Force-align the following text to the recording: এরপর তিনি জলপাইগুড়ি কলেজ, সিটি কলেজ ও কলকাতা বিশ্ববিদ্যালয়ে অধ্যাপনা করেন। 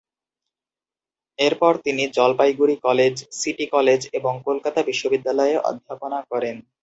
এরপর 1.39 1.73
তিনি 1.85 2.03
জলপাইগুড়ি 2.17 2.75
কলেজ, 2.87 3.15
সিটি 3.39 3.65
কলেজ 3.75 4.01
ও 4.17 4.47
কলকাতা 4.47 4.79
বিশ্ববিদ্যালয়ে 4.89 5.55
অধ্যাপনা 5.69 6.19
করেন। 6.31 6.55